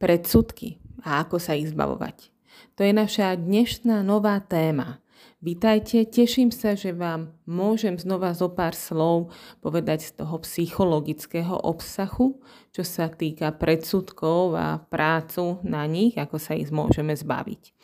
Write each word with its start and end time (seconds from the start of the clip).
Predsudky 0.00 0.80
a 1.04 1.20
ako 1.20 1.36
sa 1.36 1.52
ich 1.52 1.68
zbavovať. 1.68 2.32
To 2.80 2.80
je 2.80 2.92
naša 2.96 3.36
dnešná 3.36 4.00
nová 4.00 4.40
téma. 4.40 5.04
Vítajte, 5.44 6.08
teším 6.08 6.48
sa, 6.48 6.72
že 6.72 6.96
vám 6.96 7.36
môžem 7.44 8.00
znova 8.00 8.32
zo 8.32 8.48
pár 8.48 8.72
slov 8.72 9.28
povedať 9.60 10.08
z 10.08 10.24
toho 10.24 10.40
psychologického 10.40 11.52
obsahu, 11.52 12.40
čo 12.72 12.80
sa 12.80 13.12
týka 13.12 13.52
predsudkov 13.52 14.56
a 14.56 14.80
prácu 14.80 15.60
na 15.68 15.84
nich, 15.84 16.16
ako 16.16 16.40
sa 16.40 16.56
ich 16.56 16.72
môžeme 16.72 17.12
zbaviť. 17.12 17.76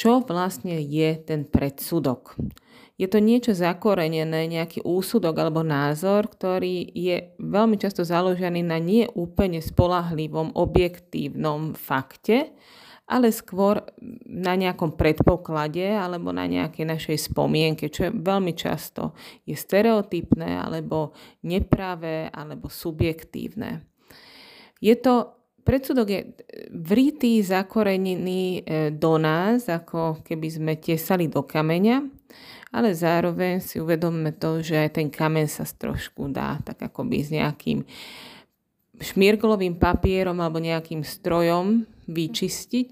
Čo 0.00 0.24
vlastne 0.24 0.80
je 0.80 1.12
ten 1.20 1.44
predsudok? 1.44 2.40
je 3.00 3.08
to 3.08 3.16
niečo 3.16 3.56
zakorenené, 3.56 4.44
nejaký 4.44 4.84
úsudok 4.84 5.32
alebo 5.40 5.64
názor, 5.64 6.28
ktorý 6.28 6.84
je 6.92 7.32
veľmi 7.40 7.80
často 7.80 8.04
založený 8.04 8.60
na 8.60 8.76
nie 8.76 9.08
úplne 9.16 9.64
spolahlivom, 9.64 10.52
objektívnom 10.52 11.72
fakte, 11.72 12.52
ale 13.08 13.32
skôr 13.32 13.80
na 14.28 14.52
nejakom 14.52 15.00
predpoklade 15.00 15.96
alebo 15.96 16.28
na 16.28 16.44
nejakej 16.44 16.84
našej 16.84 17.16
spomienke, 17.32 17.88
čo 17.88 18.12
je 18.12 18.20
veľmi 18.20 18.52
často 18.52 19.16
je 19.48 19.56
stereotypné 19.56 20.60
alebo 20.60 21.16
nepravé 21.40 22.28
alebo 22.28 22.68
subjektívne. 22.68 23.80
Je 24.76 24.92
to 25.00 25.39
predsudok 25.62 26.08
je 26.08 26.20
vritý, 26.72 27.40
zakorenený 27.44 28.44
e, 28.58 28.60
do 28.94 29.16
nás, 29.20 29.68
ako 29.68 30.24
keby 30.24 30.48
sme 30.48 30.72
tesali 30.80 31.28
do 31.28 31.44
kameňa 31.44 32.20
ale 32.70 32.94
zároveň 32.94 33.58
si 33.58 33.82
uvedomme 33.82 34.30
to, 34.38 34.62
že 34.62 34.78
aj 34.78 35.02
ten 35.02 35.08
kamen 35.10 35.50
sa 35.50 35.66
trošku 35.66 36.30
dá 36.30 36.62
tak 36.62 36.78
akoby 36.78 37.18
s 37.18 37.30
nejakým 37.34 37.82
šmírglovým 39.00 39.74
papierom 39.74 40.38
alebo 40.38 40.62
nejakým 40.62 41.02
strojom 41.02 41.82
vyčistiť 42.06 42.90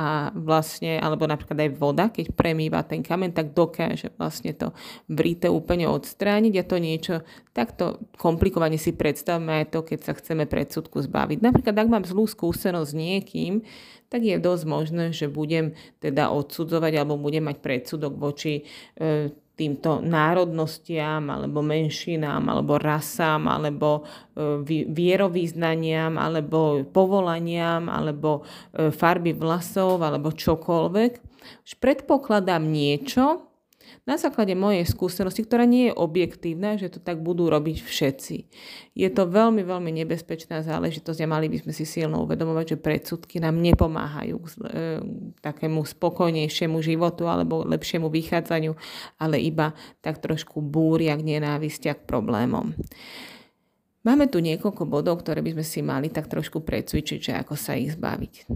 a 0.00 0.32
vlastne, 0.32 0.96
alebo 0.96 1.28
napríklad 1.28 1.60
aj 1.60 1.70
voda, 1.76 2.08
keď 2.08 2.32
premýva 2.32 2.80
ten 2.88 3.04
kamen, 3.04 3.36
tak 3.36 3.52
dokáže 3.52 4.08
vlastne 4.16 4.56
to 4.56 4.72
vrite 5.12 5.44
úplne 5.52 5.92
odstrániť 5.92 6.54
a 6.56 6.64
to 6.64 6.76
niečo 6.80 7.14
takto 7.52 8.00
komplikovane 8.16 8.80
si 8.80 8.96
predstavme 8.96 9.60
aj 9.60 9.76
to, 9.76 9.84
keď 9.84 9.98
sa 10.00 10.12
chceme 10.16 10.48
predsudku 10.48 11.04
zbaviť. 11.04 11.44
Napríklad, 11.44 11.76
ak 11.76 11.92
mám 11.92 12.08
zlú 12.08 12.24
skúsenosť 12.24 12.88
s 12.88 12.96
niekým, 12.96 13.60
tak 14.08 14.24
je 14.24 14.40
dosť 14.40 14.64
možné, 14.64 15.04
že 15.12 15.28
budem 15.28 15.76
teda 16.00 16.32
odsudzovať 16.32 16.92
alebo 16.96 17.20
budem 17.20 17.44
mať 17.44 17.60
predsudok 17.60 18.16
voči 18.16 18.64
e, 18.96 19.30
týmto 19.60 20.00
národnostiam 20.00 21.28
alebo 21.28 21.60
menšinám 21.60 22.48
alebo 22.48 22.80
rasám 22.80 23.44
alebo 23.44 24.08
e, 24.32 24.64
vierovýznaniam 24.88 26.16
alebo 26.16 26.88
povolaniam 26.88 27.92
alebo 27.92 28.40
e, 28.72 28.88
farby 28.88 29.36
vlasov 29.36 30.00
alebo 30.00 30.32
čokoľvek. 30.32 31.12
Už 31.68 31.72
predpokladám 31.76 32.64
niečo, 32.64 33.49
na 34.08 34.16
základe 34.16 34.56
mojej 34.56 34.84
skúsenosti, 34.88 35.44
ktorá 35.44 35.68
nie 35.68 35.90
je 35.90 35.96
objektívna, 35.96 36.80
že 36.80 36.92
to 36.92 37.00
tak 37.00 37.20
budú 37.20 37.52
robiť 37.52 37.84
všetci. 37.84 38.36
Je 38.96 39.08
to 39.12 39.28
veľmi, 39.28 39.60
veľmi 39.60 39.92
nebezpečná 40.04 40.64
záležitosť 40.64 41.20
a 41.24 41.30
mali 41.30 41.52
by 41.52 41.62
sme 41.62 41.72
si 41.76 41.84
silno 41.84 42.24
uvedomovať, 42.24 42.76
že 42.76 42.82
predsudky 42.82 43.36
nám 43.38 43.60
nepomáhajú 43.60 44.36
k 44.40 44.46
e, 44.46 44.52
takému 45.44 45.84
spokojnejšiemu 45.84 46.80
životu 46.80 47.28
alebo 47.28 47.62
lepšiemu 47.68 48.08
vychádzaniu, 48.08 48.72
ale 49.20 49.36
iba 49.40 49.76
tak 50.00 50.18
trošku 50.18 50.64
búria 50.64 51.16
k 51.16 51.36
nenávisti 51.36 51.92
a 51.92 51.96
k 51.96 52.06
problémom. 52.08 52.72
Máme 54.00 54.32
tu 54.32 54.40
niekoľko 54.40 54.88
bodov, 54.88 55.20
ktoré 55.20 55.44
by 55.44 55.60
sme 55.60 55.64
si 55.64 55.80
mali 55.84 56.08
tak 56.08 56.24
trošku 56.32 56.64
precvičiť, 56.64 57.18
že 57.20 57.32
ako 57.36 57.52
sa 57.52 57.76
ich 57.76 57.92
zbaviť. 57.92 58.48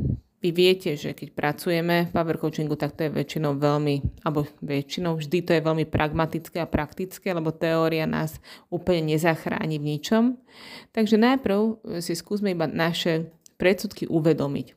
Vy 0.45 0.53
viete, 0.53 0.93
že 0.93 1.17
keď 1.17 1.33
pracujeme 1.33 2.05
v 2.05 2.13
power 2.13 2.37
coachingu, 2.37 2.77
tak 2.77 2.93
to 2.93 3.09
je 3.09 3.17
väčšinou 3.17 3.57
veľmi, 3.57 4.21
alebo 4.29 4.45
väčšinou 4.61 5.17
vždy 5.17 5.41
to 5.41 5.57
je 5.57 5.65
veľmi 5.65 5.89
pragmatické 5.89 6.61
a 6.61 6.69
praktické, 6.69 7.33
lebo 7.33 7.49
teória 7.49 8.05
nás 8.05 8.37
úplne 8.69 9.17
nezachráni 9.17 9.81
v 9.81 9.97
ničom. 9.97 10.37
Takže 10.93 11.17
najprv 11.17 11.81
si 12.05 12.13
skúsme 12.13 12.53
iba 12.53 12.69
naše 12.69 13.33
predsudky 13.57 14.05
uvedomiť. 14.05 14.77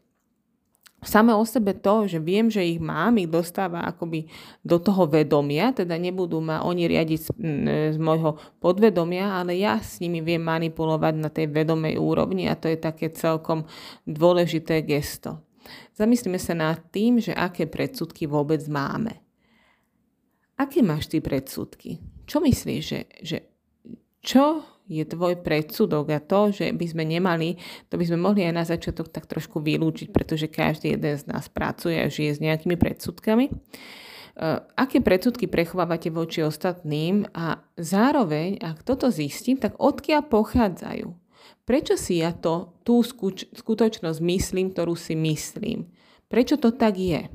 Samé 1.04 1.36
o 1.36 1.44
sebe 1.44 1.76
to, 1.76 2.08
že 2.08 2.24
viem, 2.24 2.48
že 2.48 2.64
ich 2.64 2.80
mám, 2.80 3.20
ich 3.20 3.28
dostáva 3.28 3.84
akoby 3.92 4.32
do 4.64 4.80
toho 4.80 5.04
vedomia, 5.04 5.76
teda 5.76 6.00
nebudú 6.00 6.40
ma 6.40 6.64
oni 6.64 6.88
riadiť 6.88 7.20
z, 7.20 7.30
z 7.94 7.98
môjho 8.00 8.40
podvedomia, 8.64 9.36
ale 9.36 9.60
ja 9.60 9.84
s 9.84 10.00
nimi 10.00 10.24
viem 10.24 10.42
manipulovať 10.42 11.14
na 11.20 11.28
tej 11.28 11.52
vedomej 11.52 12.00
úrovni 12.00 12.48
a 12.48 12.56
to 12.56 12.72
je 12.72 12.80
také 12.80 13.12
celkom 13.12 13.68
dôležité 14.08 14.80
gesto. 14.82 15.44
Zamyslíme 15.98 16.38
sa 16.38 16.54
nad 16.54 16.78
tým, 16.94 17.18
že 17.18 17.34
aké 17.34 17.66
predsudky 17.66 18.30
vôbec 18.30 18.62
máme. 18.70 19.18
Aké 20.54 20.86
máš 20.86 21.10
ty 21.10 21.18
predsudky? 21.26 21.98
Čo 22.30 22.38
myslíš, 22.46 22.82
že, 22.86 23.02
že 23.26 23.38
čo 24.22 24.62
je 24.88 25.04
tvoj 25.04 25.42
predsudok 25.42 26.14
a 26.14 26.20
to, 26.22 26.54
že 26.54 26.70
by 26.70 26.86
sme 26.86 27.04
nemali, 27.04 27.58
to 27.90 27.98
by 27.98 28.06
sme 28.06 28.22
mohli 28.22 28.46
aj 28.46 28.54
na 28.54 28.64
začiatok 28.64 29.10
tak 29.10 29.26
trošku 29.26 29.58
vylúčiť, 29.60 30.14
pretože 30.14 30.48
každý 30.48 30.96
jeden 30.96 31.18
z 31.18 31.28
nás 31.28 31.50
pracuje 31.50 31.98
a 31.98 32.08
žije 32.08 32.38
s 32.38 32.44
nejakými 32.46 32.78
predsudkami. 32.78 33.52
Uh, 34.38 34.62
aké 34.78 35.02
predsudky 35.02 35.50
prechovávate 35.50 36.14
voči 36.14 36.46
ostatným 36.46 37.26
a 37.34 37.58
zároveň, 37.74 38.62
ak 38.62 38.86
toto 38.86 39.10
zistím, 39.10 39.58
tak 39.58 39.74
odkiaľ 39.82 40.30
pochádzajú? 40.30 41.27
Prečo 41.68 42.00
si 42.00 42.24
ja 42.24 42.32
to, 42.32 42.80
tú 42.88 43.04
skuč, 43.04 43.48
skutočnosť 43.52 44.20
myslím, 44.24 44.72
ktorú 44.72 44.96
si 44.96 45.20
myslím? 45.20 45.92
Prečo 46.32 46.56
to 46.56 46.72
tak 46.72 46.96
je? 46.96 47.28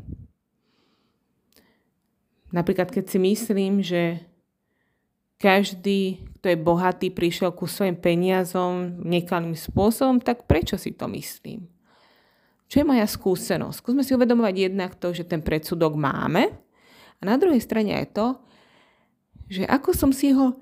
Napríklad, 2.53 2.93
keď 2.93 3.05
si 3.09 3.19
myslím, 3.21 3.81
že 3.81 4.25
každý, 5.41 6.23
kto 6.39 6.47
je 6.53 6.59
bohatý, 6.61 7.09
prišiel 7.11 7.51
ku 7.57 7.65
svojim 7.65 7.99
peniazom 7.99 9.01
nekalým 9.03 9.57
spôsobom, 9.57 10.21
tak 10.23 10.45
prečo 10.47 10.77
si 10.77 10.93
to 10.95 11.09
myslím? 11.11 11.67
Čo 12.73 12.81
je 12.81 12.89
moja 12.89 13.05
skúsenosť? 13.05 13.81
Skúsme 13.85 14.01
si 14.01 14.17
uvedomovať 14.17 14.55
jednak 14.71 14.97
to, 14.97 15.13
že 15.13 15.29
ten 15.29 15.45
predsudok 15.45 15.93
máme 15.93 16.53
a 17.19 17.23
na 17.25 17.37
druhej 17.37 17.61
strane 17.61 17.93
aj 17.93 18.17
to, 18.17 18.27
že 19.53 19.69
ako 19.69 19.93
som 19.93 20.09
si 20.09 20.33
ho 20.33 20.57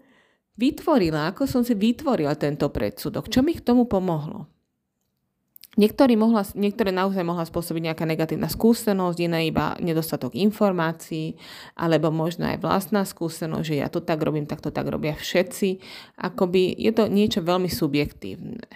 vytvorila, 0.56 1.30
ako 1.30 1.46
som 1.46 1.62
si 1.62 1.76
vytvorila 1.76 2.34
tento 2.34 2.66
predsudok, 2.72 3.28
čo 3.30 3.44
mi 3.44 3.54
k 3.54 3.62
tomu 3.62 3.86
pomohlo. 3.86 4.50
Niektorý 5.78 6.18
mohla, 6.18 6.42
niektoré 6.58 6.90
naozaj 6.90 7.22
mohla 7.22 7.46
spôsobiť 7.46 7.82
nejaká 7.90 8.02
negatívna 8.02 8.50
skúsenosť, 8.50 9.18
iné 9.22 9.54
iba 9.54 9.78
nedostatok 9.78 10.34
informácií, 10.34 11.38
alebo 11.78 12.10
možno 12.10 12.50
aj 12.50 12.58
vlastná 12.58 13.06
skúsenosť, 13.06 13.62
že 13.62 13.78
ja 13.78 13.86
to 13.86 14.02
tak 14.02 14.18
robím, 14.18 14.50
tak 14.50 14.58
to 14.58 14.74
tak 14.74 14.90
robia 14.90 15.14
všetci. 15.14 15.78
Akoby 16.18 16.74
je 16.74 16.90
to 16.90 17.06
niečo 17.06 17.46
veľmi 17.46 17.70
subjektívne. 17.70 18.66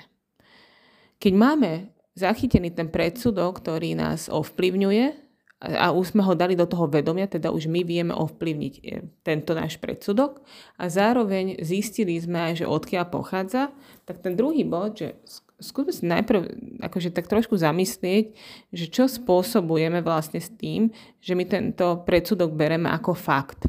Keď 1.18 1.32
máme 1.34 1.91
zachytený 2.14 2.70
ten 2.70 2.86
predsudok, 2.86 3.58
ktorý 3.58 3.98
nás 3.98 4.30
ovplyvňuje, 4.30 5.23
a 5.64 5.97
už 5.97 6.12
sme 6.12 6.20
ho 6.20 6.36
dali 6.36 6.52
do 6.52 6.69
toho 6.69 6.84
vedomia, 6.84 7.25
teda 7.25 7.48
už 7.48 7.72
my 7.72 7.80
vieme 7.80 8.12
ovplyvniť 8.12 8.75
e, 8.76 8.82
tento 9.25 9.56
náš 9.56 9.80
predsudok 9.80 10.44
a 10.76 10.92
zároveň 10.92 11.64
zistili 11.64 12.20
sme 12.20 12.52
aj, 12.52 12.64
že 12.64 12.66
odkiaľ 12.69 13.04
pochádza, 13.08 13.72
tak 14.04 14.20
ten 14.20 14.36
druhý 14.36 14.69
bod, 14.69 15.00
že 15.00 15.16
skúsme 15.56 15.92
si 15.97 16.04
najprv 16.04 16.41
akože 16.84 17.08
tak 17.16 17.32
trošku 17.32 17.56
zamyslieť, 17.56 18.36
že 18.76 18.86
čo 18.92 19.08
spôsobujeme 19.08 20.04
vlastne 20.04 20.44
s 20.44 20.53
tým, 20.53 20.92
že 21.24 21.32
my 21.32 21.48
tento 21.48 22.04
predsudok 22.04 22.53
bereme 22.53 22.92
ako 22.92 23.16
fakt. 23.16 23.64
E, 23.64 23.69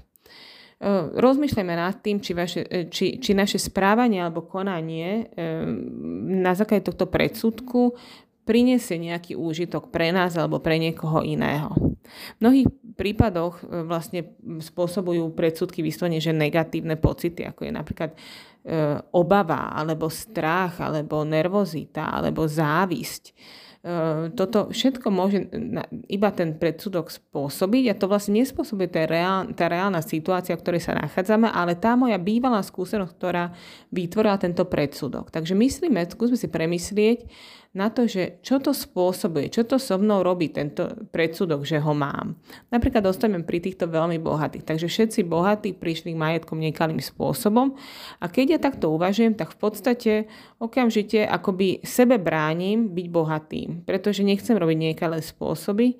rozmýšľajme 1.16 1.74
nad 1.80 1.96
tým, 2.04 2.20
či, 2.20 2.36
vaše, 2.36 2.68
e, 2.68 2.92
či, 2.92 3.24
či 3.24 3.32
naše 3.32 3.56
správanie 3.56 4.20
alebo 4.20 4.44
konanie 4.44 5.32
na 6.44 6.52
základe 6.52 6.92
tohto 6.92 7.08
predsudku 7.08 7.96
prinesie 8.46 9.02
nejaký 9.02 9.34
úžitok 9.34 9.90
pre 9.90 10.14
nás 10.14 10.38
alebo 10.38 10.62
pre 10.62 10.78
niekoho 10.78 11.26
iného. 11.26 11.74
V 12.08 12.40
mnohých 12.40 12.68
prípadoch 12.96 13.62
e, 13.62 13.84
vlastne 13.84 14.22
spôsobujú 14.42 15.34
predsudky 15.36 15.84
vyslovene, 15.84 16.24
že 16.24 16.32
negatívne 16.32 16.96
pocity, 16.96 17.44
ako 17.46 17.68
je 17.68 17.72
napríklad 17.74 18.12
e, 18.14 18.18
obava, 19.12 19.74
alebo 19.76 20.08
strach, 20.08 20.80
alebo 20.80 21.26
nervozita, 21.28 22.10
alebo 22.10 22.48
závisť. 22.48 23.24
E, 23.86 24.34
toto 24.34 24.74
všetko 24.74 25.08
môže 25.14 25.46
iba 26.10 26.30
ten 26.34 26.58
predsudok 26.58 27.14
spôsobiť 27.14 27.94
a 27.94 27.98
to 28.00 28.10
vlastne 28.10 28.42
nespôsobuje 28.42 28.90
tá, 28.90 29.06
reál, 29.06 29.54
tá 29.54 29.70
reálna 29.70 30.02
situácia, 30.02 30.58
v 30.58 30.64
ktorej 30.66 30.82
sa 30.82 30.98
nachádzame, 30.98 31.46
ale 31.54 31.78
tá 31.78 31.94
moja 31.94 32.18
bývalá 32.18 32.66
skúsenosť, 32.66 33.14
ktorá 33.14 33.54
vytvorila 33.94 34.42
tento 34.42 34.66
predsudok. 34.66 35.30
Takže 35.30 35.54
myslíme, 35.54 36.02
skúsme 36.10 36.34
si 36.34 36.50
premyslieť, 36.50 37.30
na 37.76 37.92
to, 37.92 38.08
že 38.08 38.40
čo 38.40 38.64
to 38.64 38.72
spôsobuje, 38.72 39.52
čo 39.52 39.68
to 39.68 39.76
so 39.76 40.00
mnou 40.00 40.24
robí 40.24 40.48
tento 40.48 40.88
predsudok, 41.12 41.68
že 41.68 41.84
ho 41.84 41.92
mám. 41.92 42.40
Napríklad 42.72 43.04
dostanem 43.04 43.44
pri 43.44 43.60
týchto 43.60 43.92
veľmi 43.92 44.16
bohatých. 44.24 44.64
Takže 44.64 44.88
všetci 44.88 45.28
bohatí 45.28 45.76
prišli 45.76 46.16
k 46.16 46.22
majetkom 46.22 46.64
nekalým 46.64 47.04
spôsobom 47.04 47.76
a 48.24 48.26
keď 48.32 48.46
ja 48.56 48.60
takto 48.64 48.96
uvažujem, 48.96 49.36
tak 49.36 49.52
v 49.52 49.58
podstate 49.60 50.12
okamžite 50.56 51.28
akoby 51.28 51.84
sebe 51.84 52.16
bránim 52.16 52.96
byť 52.96 53.08
bohatým, 53.12 53.70
pretože 53.84 54.24
nechcem 54.24 54.56
robiť 54.56 54.96
nekalé 54.96 55.20
spôsoby, 55.20 56.00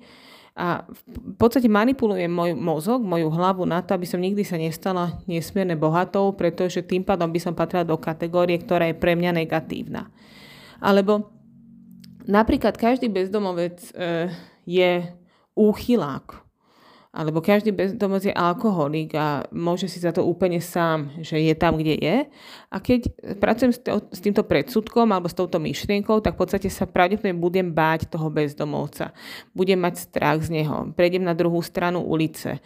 a 0.56 0.88
v 0.88 1.36
podstate 1.36 1.68
manipulujem 1.68 2.32
môj 2.32 2.56
mozog, 2.56 3.04
moju 3.04 3.28
hlavu 3.28 3.68
na 3.68 3.84
to, 3.84 3.92
aby 3.92 4.08
som 4.08 4.16
nikdy 4.16 4.40
sa 4.40 4.56
nestala 4.56 5.20
nesmierne 5.28 5.76
bohatou, 5.76 6.32
pretože 6.32 6.80
tým 6.80 7.04
pádom 7.04 7.28
by 7.28 7.36
som 7.36 7.52
patrila 7.52 7.84
do 7.84 8.00
kategórie, 8.00 8.56
ktorá 8.56 8.88
je 8.88 8.96
pre 8.96 9.12
mňa 9.12 9.36
negatívna. 9.36 10.08
Alebo 10.80 11.35
napríklad 12.26 12.76
každý 12.76 13.08
bezdomovec 13.08 13.92
e, 13.94 14.30
je 14.66 15.14
úchylák 15.54 16.45
alebo 17.16 17.40
každý 17.40 17.72
bezdomovec 17.72 18.28
je 18.28 18.34
alkoholik 18.36 19.16
a 19.16 19.48
môže 19.48 19.88
si 19.88 19.96
za 19.96 20.12
to 20.12 20.20
úplne 20.20 20.60
sám, 20.60 21.16
že 21.24 21.40
je 21.40 21.56
tam, 21.56 21.80
kde 21.80 21.96
je. 21.96 22.16
A 22.68 22.76
keď 22.76 23.08
pracujem 23.40 23.72
s 24.12 24.20
týmto 24.20 24.44
predsudkom 24.44 25.08
alebo 25.08 25.24
s 25.24 25.32
touto 25.32 25.56
myšlienkou, 25.56 26.20
tak 26.20 26.36
v 26.36 26.40
podstate 26.44 26.68
sa 26.68 26.84
pravdepodobne 26.84 27.40
budem 27.40 27.72
báť 27.72 28.12
toho 28.12 28.28
bezdomovca. 28.28 29.16
Budem 29.56 29.80
mať 29.80 30.12
strach 30.12 30.44
z 30.44 30.60
neho. 30.60 30.92
Prejdem 30.92 31.24
na 31.24 31.32
druhú 31.32 31.64
stranu 31.64 32.04
ulice. 32.04 32.60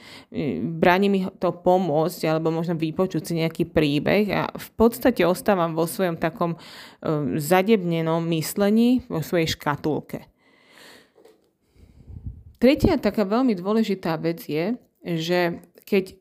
Bráni 0.60 1.06
mi 1.06 1.20
to 1.38 1.54
pomôcť 1.54 2.26
alebo 2.26 2.50
možno 2.50 2.74
vypočuť 2.74 3.22
si 3.22 3.32
nejaký 3.38 3.70
príbeh 3.70 4.34
a 4.34 4.50
v 4.50 4.68
podstate 4.74 5.22
ostávam 5.22 5.78
vo 5.78 5.86
svojom 5.86 6.18
takom 6.18 6.58
um, 6.58 7.38
zadebnenom 7.38 8.26
myslení, 8.34 9.06
vo 9.06 9.22
svojej 9.22 9.46
škatulke. 9.54 10.29
Tretia 12.60 13.00
taká 13.00 13.24
veľmi 13.24 13.56
dôležitá 13.56 14.20
vec 14.20 14.44
je, 14.44 14.76
že 15.00 15.64
keď 15.88 16.20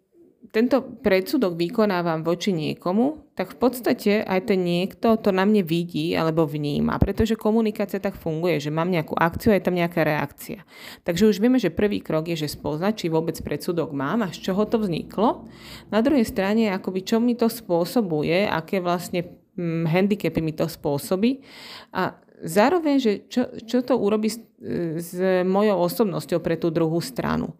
tento 0.50 0.82
predsudok 0.82 1.54
vykonávam 1.54 2.26
voči 2.26 2.50
niekomu, 2.50 3.22
tak 3.38 3.54
v 3.54 3.58
podstate 3.62 4.14
aj 4.26 4.50
ten 4.50 4.66
niekto 4.66 5.14
to 5.22 5.30
na 5.30 5.46
mne 5.46 5.62
vidí 5.62 6.18
alebo 6.18 6.50
vníma, 6.50 6.98
pretože 6.98 7.38
komunikácia 7.38 8.02
tak 8.02 8.18
funguje, 8.18 8.58
že 8.58 8.74
mám 8.74 8.90
nejakú 8.90 9.14
akciu 9.14 9.54
a 9.54 9.58
je 9.60 9.66
tam 9.68 9.78
nejaká 9.78 10.02
reakcia. 10.02 10.66
Takže 11.06 11.30
už 11.30 11.38
vieme, 11.38 11.62
že 11.62 11.70
prvý 11.70 12.02
krok 12.02 12.28
je, 12.34 12.40
že 12.40 12.56
spoznať, 12.56 13.06
či 13.06 13.14
vôbec 13.14 13.38
predsudok 13.38 13.94
mám 13.94 14.26
a 14.26 14.34
z 14.34 14.50
čoho 14.50 14.66
to 14.66 14.82
vzniklo. 14.82 15.46
Na 15.94 16.02
druhej 16.02 16.26
strane, 16.26 16.74
akoby 16.74 17.06
čo 17.06 17.22
mi 17.22 17.38
to 17.38 17.46
spôsobuje, 17.46 18.50
aké 18.50 18.82
vlastne 18.82 19.39
hm, 19.60 19.84
handicapy 19.84 20.40
mi 20.40 20.56
to 20.56 20.72
spôsobí 20.72 21.44
a 21.92 22.16
zároveň, 22.40 22.96
že 23.00 23.12
čo, 23.28 23.52
čo 23.68 23.84
to 23.84 24.00
urobí 24.00 24.32
s, 24.32 24.40
s 24.96 25.12
mojou 25.44 25.84
osobnosťou 25.84 26.40
pre 26.40 26.56
tú 26.56 26.72
druhú 26.72 27.04
stranu. 27.04 27.52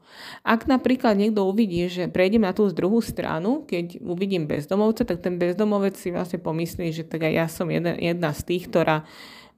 Ak 0.44 0.68
napríklad 0.68 1.20
niekto 1.20 1.44
uvidí, 1.44 1.92
že 1.92 2.08
prejdem 2.08 2.48
na 2.48 2.56
tú 2.56 2.72
druhú 2.72 3.04
stranu, 3.04 3.68
keď 3.68 4.00
uvidím 4.00 4.48
bezdomovca, 4.48 5.04
tak 5.04 5.20
ten 5.20 5.36
bezdomovec 5.36 6.00
si 6.00 6.16
vlastne 6.16 6.40
pomyslí, 6.40 6.96
že 6.96 7.04
tak 7.04 7.28
aj 7.28 7.34
ja 7.36 7.48
som 7.52 7.68
jedna, 7.68 7.96
jedna 8.00 8.32
z 8.32 8.42
tých, 8.48 8.72
ktorá 8.72 9.04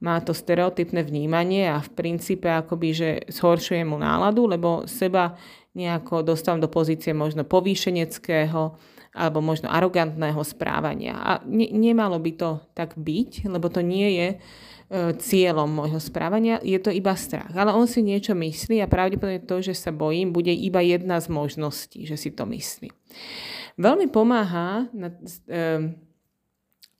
má 0.02 0.18
to 0.18 0.34
stereotypné 0.34 1.06
vnímanie 1.06 1.70
a 1.70 1.78
v 1.78 1.90
princípe 1.94 2.50
akoby, 2.50 2.88
že 2.90 3.08
zhoršuje 3.30 3.86
mu 3.86 4.02
náladu, 4.02 4.50
lebo 4.50 4.90
seba 4.90 5.38
nejako 5.78 6.26
dostávam 6.26 6.58
do 6.58 6.66
pozície 6.66 7.14
možno 7.14 7.46
povýšeneckého 7.46 8.74
alebo 9.12 9.44
možno 9.44 9.68
arogantného 9.68 10.40
správania. 10.40 11.20
A 11.20 11.30
ne, 11.44 11.68
nemalo 11.68 12.16
by 12.16 12.32
to 12.32 12.50
tak 12.72 12.96
byť, 12.96 13.46
lebo 13.46 13.68
to 13.68 13.84
nie 13.84 14.08
je 14.16 14.28
E, 14.92 15.16
cieľom 15.16 15.72
môjho 15.72 15.96
správania, 15.96 16.60
je 16.60 16.76
to 16.76 16.92
iba 16.92 17.16
strach. 17.16 17.48
Ale 17.56 17.72
on 17.72 17.88
si 17.88 18.04
niečo 18.04 18.36
myslí 18.36 18.76
a 18.84 18.92
pravdepodobne 18.92 19.40
to, 19.40 19.64
že 19.64 19.72
sa 19.72 19.88
bojím, 19.88 20.36
bude 20.36 20.52
iba 20.52 20.84
jedna 20.84 21.16
z 21.16 21.32
možností, 21.32 22.04
že 22.04 22.20
si 22.20 22.28
to 22.28 22.44
myslí. 22.44 22.92
Veľmi 23.80 24.12
pomáha 24.12 24.92
na, 24.92 25.08
e, 25.48 25.96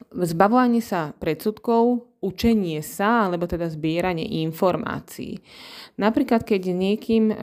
zbavovanie 0.08 0.80
sa 0.80 1.12
predsudkov, 1.20 2.08
učenie 2.22 2.78
sa, 2.86 3.26
alebo 3.26 3.50
teda 3.50 3.66
zbieranie 3.66 4.46
informácií. 4.46 5.42
Napríklad, 5.98 6.46
keď 6.46 6.70
niekým 6.70 7.24
uh, 7.28 7.36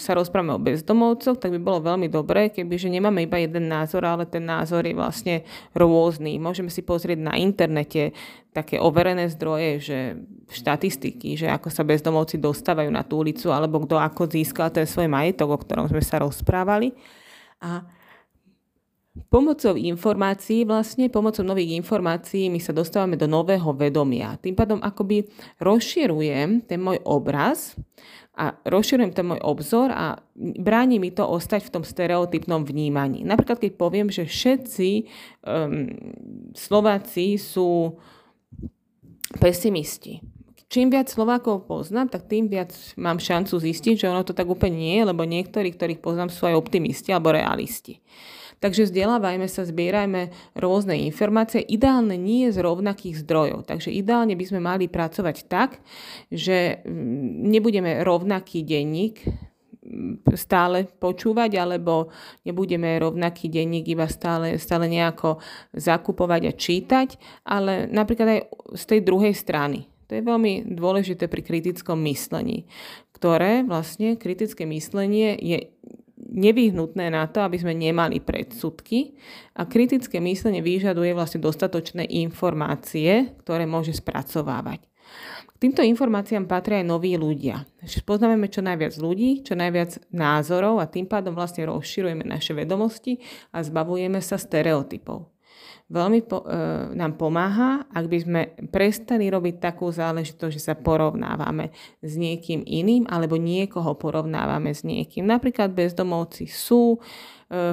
sa 0.00 0.16
rozprávame 0.16 0.56
o 0.56 0.64
bezdomovcoch, 0.64 1.36
tak 1.36 1.52
by 1.52 1.60
bolo 1.60 1.84
veľmi 1.84 2.08
dobré, 2.08 2.48
kebyže 2.48 2.88
nemáme 2.88 3.28
iba 3.28 3.36
jeden 3.36 3.68
názor, 3.68 4.08
ale 4.08 4.24
ten 4.24 4.42
názor 4.42 4.82
je 4.88 4.96
vlastne 4.96 5.44
rôzny. 5.76 6.40
Môžeme 6.40 6.72
si 6.72 6.80
pozrieť 6.80 7.20
na 7.20 7.36
internete 7.36 8.16
také 8.56 8.80
overené 8.80 9.28
zdroje, 9.28 9.70
že 9.84 9.98
štatistiky, 10.48 11.36
že 11.36 11.52
ako 11.52 11.68
sa 11.68 11.84
bezdomovci 11.84 12.40
dostávajú 12.40 12.88
na 12.88 13.04
tú 13.04 13.20
ulicu, 13.20 13.52
alebo 13.52 13.84
kto 13.84 14.00
ako 14.00 14.32
získal 14.32 14.72
ten 14.72 14.88
svoj 14.88 15.12
majetok, 15.12 15.52
o 15.52 15.58
ktorom 15.60 15.86
sme 15.92 16.00
sa 16.00 16.24
rozprávali. 16.24 16.96
A 17.60 17.84
Pomocou 19.32 19.74
informácií, 19.80 20.68
vlastne 20.68 21.08
pomocou 21.08 21.40
nových 21.40 21.80
informácií 21.80 22.52
my 22.52 22.60
sa 22.60 22.76
dostávame 22.76 23.16
do 23.16 23.24
nového 23.24 23.72
vedomia. 23.72 24.36
Tým 24.36 24.52
pádom 24.52 24.78
akoby 24.84 25.24
rozširujem 25.56 26.68
ten 26.68 26.76
môj 26.76 27.00
obraz 27.00 27.72
a 28.36 28.52
rozširujem 28.68 29.16
ten 29.16 29.24
môj 29.24 29.40
obzor 29.40 29.88
a 29.88 30.20
bráni 30.36 31.00
mi 31.00 31.08
to 31.08 31.24
ostať 31.24 31.64
v 31.64 31.72
tom 31.80 31.84
stereotypnom 31.88 32.68
vnímaní. 32.68 33.24
Napríklad, 33.24 33.56
keď 33.56 33.72
poviem, 33.80 34.12
že 34.12 34.28
všetci 34.28 35.08
um, 35.48 35.88
Slováci 36.52 37.40
sú 37.40 37.96
pesimisti. 39.40 40.20
Čím 40.66 40.90
viac 40.90 41.06
Slovákov 41.06 41.70
poznám, 41.70 42.10
tak 42.10 42.26
tým 42.26 42.50
viac 42.50 42.74
mám 42.98 43.22
šancu 43.22 43.54
zistiť, 43.54 44.02
že 44.02 44.10
ono 44.10 44.26
to 44.26 44.34
tak 44.34 44.50
úplne 44.50 44.74
nie 44.74 44.94
je, 44.98 45.04
lebo 45.06 45.22
niektorí, 45.22 45.70
ktorých 45.70 46.02
poznám, 46.02 46.34
sú 46.34 46.50
aj 46.50 46.58
optimisti 46.58 47.14
alebo 47.14 47.30
realisti. 47.30 48.02
Takže 48.56 48.88
vzdelávajme 48.88 49.46
sa, 49.52 49.68
zbierajme 49.68 50.32
rôzne 50.56 50.96
informácie. 51.04 51.60
Ideálne 51.60 52.16
nie 52.16 52.48
z 52.48 52.58
rovnakých 52.64 53.20
zdrojov. 53.20 53.68
Takže 53.68 53.92
ideálne 53.92 54.32
by 54.32 54.44
sme 54.48 54.60
mali 54.64 54.88
pracovať 54.88 55.36
tak, 55.46 55.84
že 56.32 56.82
mm, 56.82 57.46
nebudeme 57.52 58.00
rovnaký 58.00 58.64
denník 58.64 59.22
mm, 59.22 60.24
stále 60.34 60.88
počúvať, 60.88 61.62
alebo 61.62 62.08
nebudeme 62.48 62.96
rovnaký 62.96 63.52
denník 63.52 63.92
iba 63.92 64.08
stále, 64.08 64.56
stále 64.56 64.88
nejako 64.88 65.36
zakupovať 65.76 66.42
a 66.48 66.52
čítať, 66.56 67.08
ale 67.44 67.84
napríklad 67.86 68.28
aj 68.34 68.40
z 68.72 68.84
tej 68.88 69.00
druhej 69.04 69.36
strany. 69.36 69.86
To 70.06 70.14
je 70.14 70.22
veľmi 70.22 70.70
dôležité 70.70 71.26
pri 71.26 71.42
kritickom 71.42 71.98
myslení, 72.06 72.70
ktoré 73.16 73.66
vlastne 73.66 74.14
kritické 74.14 74.62
myslenie 74.68 75.34
je 75.40 75.72
nevyhnutné 76.16 77.12
na 77.12 77.28
to, 77.28 77.44
aby 77.44 77.60
sme 77.60 77.72
nemali 77.76 78.20
predsudky 78.20 79.16
a 79.54 79.68
kritické 79.68 80.18
myslenie 80.18 80.64
vyžaduje 80.64 81.12
vlastne 81.12 81.40
dostatočné 81.40 82.08
informácie, 82.24 83.36
ktoré 83.44 83.68
môže 83.68 83.94
spracovávať. 83.94 84.84
K 85.56 85.72
týmto 85.72 85.80
informáciám 85.80 86.44
patria 86.44 86.84
aj 86.84 86.92
noví 86.92 87.16
ľudia. 87.16 87.64
Poznávame 88.04 88.52
čo 88.52 88.60
najviac 88.60 88.92
ľudí, 89.00 89.40
čo 89.40 89.56
najviac 89.56 90.12
názorov 90.12 90.84
a 90.84 90.90
tým 90.90 91.08
pádom 91.08 91.32
vlastne 91.32 91.64
rozširujeme 91.64 92.28
naše 92.28 92.52
vedomosti 92.52 93.24
a 93.56 93.64
zbavujeme 93.64 94.20
sa 94.20 94.36
stereotypov 94.36 95.35
veľmi 95.86 96.20
po, 96.26 96.42
e, 96.42 96.50
nám 96.98 97.14
pomáha, 97.14 97.86
ak 97.94 98.04
by 98.10 98.18
sme 98.18 98.40
prestali 98.74 99.30
robiť 99.30 99.62
takú 99.62 99.86
záležitosť, 99.94 100.52
že 100.52 100.62
sa 100.62 100.74
porovnávame 100.74 101.70
s 102.02 102.12
niekým 102.18 102.66
iným 102.66 103.06
alebo 103.06 103.38
niekoho 103.38 103.94
porovnávame 103.94 104.74
s 104.74 104.82
niekým. 104.82 105.30
Napríklad 105.30 105.70
bezdomovci 105.70 106.50
sú 106.50 106.98
e, 106.98 106.98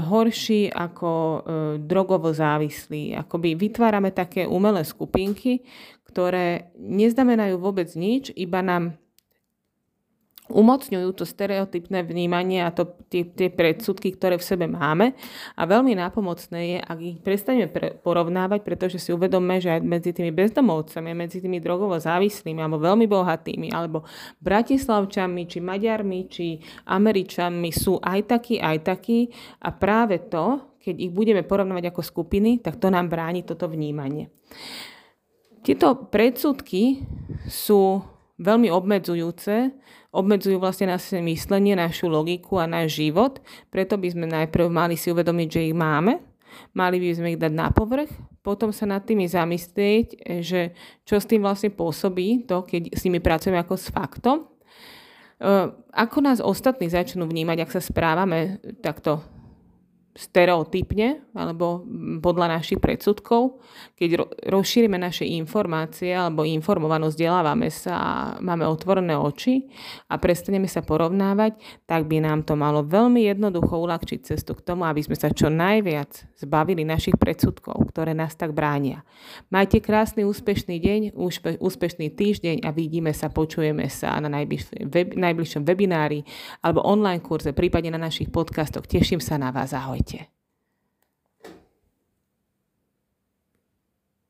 horší 0.02 0.70
ako 0.70 1.12
e, 1.12 1.40
drogovo 1.82 2.30
závislí. 2.30 3.18
Akoby 3.18 3.58
vytvárame 3.58 4.14
také 4.14 4.46
umelé 4.46 4.86
skupinky, 4.86 5.66
ktoré 6.06 6.70
neznamenajú 6.78 7.58
vôbec 7.58 7.90
nič, 7.98 8.30
iba 8.38 8.62
nám 8.62 9.02
umocňujú 10.54 11.10
to 11.18 11.26
stereotypné 11.26 12.06
vnímanie 12.06 12.62
a 12.62 12.70
to, 12.70 12.86
tie, 13.10 13.26
tie 13.26 13.50
predsudky, 13.50 14.14
ktoré 14.14 14.38
v 14.38 14.46
sebe 14.46 14.70
máme. 14.70 15.18
A 15.58 15.66
veľmi 15.66 15.98
nápomocné 15.98 16.78
je, 16.78 16.78
ak 16.80 17.00
ich 17.02 17.18
prestaneme 17.20 17.68
pre, 17.68 17.98
porovnávať, 17.98 18.62
pretože 18.62 19.02
si 19.02 19.10
uvedomme, 19.10 19.58
že 19.58 19.76
aj 19.76 19.82
medzi 19.82 20.14
tými 20.14 20.30
bezdomovcami, 20.30 21.12
medzi 21.18 21.42
tými 21.42 21.58
drogovo 21.58 21.98
závislými 21.98 22.62
alebo 22.62 22.80
veľmi 22.80 23.10
bohatými, 23.10 23.74
alebo 23.74 24.06
bratislavčami, 24.40 25.50
či 25.50 25.60
Maďarmi, 25.60 26.20
či 26.30 26.62
Američanmi 26.86 27.74
sú 27.74 27.98
aj 27.98 28.30
takí, 28.30 28.62
aj 28.62 28.78
takí. 28.86 29.34
A 29.66 29.74
práve 29.74 30.22
to, 30.30 30.78
keď 30.84 30.96
ich 31.00 31.12
budeme 31.12 31.42
porovnávať 31.42 31.90
ako 31.90 32.02
skupiny, 32.06 32.62
tak 32.62 32.78
to 32.78 32.94
nám 32.94 33.10
bráni 33.10 33.42
toto 33.42 33.66
vnímanie. 33.66 34.30
Tieto 35.64 35.96
predsudky 36.12 37.08
sú 37.48 38.04
veľmi 38.36 38.68
obmedzujúce, 38.68 39.72
obmedzujú 40.14 40.62
vlastne 40.62 40.94
naše 40.94 41.18
myslenie, 41.26 41.74
našu 41.74 42.06
logiku 42.06 42.62
a 42.62 42.70
náš 42.70 43.02
život. 43.02 43.42
Preto 43.74 43.98
by 43.98 44.08
sme 44.14 44.26
najprv 44.30 44.70
mali 44.70 44.94
si 44.94 45.10
uvedomiť, 45.10 45.48
že 45.50 45.62
ich 45.74 45.76
máme, 45.76 46.22
mali 46.78 47.02
by 47.02 47.10
sme 47.18 47.28
ich 47.34 47.42
dať 47.42 47.50
na 47.50 47.74
povrch, 47.74 48.14
potom 48.46 48.70
sa 48.70 48.86
nad 48.86 49.02
tými 49.02 49.26
zamyslieť, 49.26 50.38
že 50.46 50.78
čo 51.02 51.18
s 51.18 51.26
tým 51.26 51.42
vlastne 51.42 51.74
pôsobí, 51.74 52.46
to, 52.46 52.62
keď 52.62 52.94
s 52.94 53.02
nimi 53.10 53.18
pracujeme 53.18 53.58
ako 53.58 53.74
s 53.74 53.90
faktom. 53.90 54.38
Ako 55.92 56.18
nás 56.22 56.40
ostatní 56.40 56.88
začnú 56.94 57.26
vnímať, 57.26 57.58
ak 57.66 57.74
sa 57.74 57.82
správame 57.82 58.62
takto 58.86 59.26
stereotypne 60.14 61.26
alebo 61.34 61.82
podľa 62.22 62.62
našich 62.62 62.78
predsudkov. 62.78 63.58
Keď 63.98 64.10
ro- 64.14 64.30
rozšírime 64.30 65.02
naše 65.02 65.26
informácie 65.26 66.14
alebo 66.14 66.46
informovanosť, 66.46 67.18
vzdelávame 67.18 67.74
sa 67.74 67.94
a 67.98 68.12
máme 68.38 68.62
otvorené 68.70 69.18
oči 69.18 69.66
a 70.14 70.22
prestaneme 70.22 70.70
sa 70.70 70.86
porovnávať, 70.86 71.58
tak 71.90 72.06
by 72.06 72.22
nám 72.22 72.46
to 72.46 72.54
malo 72.54 72.86
veľmi 72.86 73.26
jednoducho 73.26 73.74
uľahčiť 73.74 74.20
cestu 74.22 74.54
k 74.54 74.62
tomu, 74.62 74.86
aby 74.86 75.02
sme 75.02 75.18
sa 75.18 75.34
čo 75.34 75.50
najviac 75.50 76.30
zbavili 76.38 76.86
našich 76.86 77.18
predsudkov, 77.18 77.90
ktoré 77.90 78.14
nás 78.14 78.38
tak 78.38 78.54
bránia. 78.54 79.02
Majte 79.50 79.82
krásny, 79.82 80.22
úspešný 80.30 80.78
deň, 80.78 81.02
úspe- 81.18 81.58
úspešný 81.58 82.14
týždeň 82.14 82.62
a 82.62 82.70
vidíme 82.70 83.10
sa, 83.18 83.34
počujeme 83.34 83.90
sa 83.90 84.22
na 84.22 84.30
najbližšom, 84.30 84.94
web- 84.94 85.18
najbližšom 85.18 85.66
webinári 85.66 86.22
alebo 86.62 86.86
online 86.86 87.26
kurze, 87.26 87.50
prípadne 87.50 87.90
na 87.90 87.98
našich 87.98 88.30
podcastoch. 88.30 88.86
Teším 88.86 89.18
sa 89.18 89.42
na 89.42 89.50
vás. 89.50 89.74
Ahoj. 89.74 90.03
Давайте. 90.06 90.33